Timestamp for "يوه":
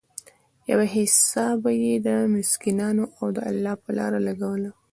0.69-0.85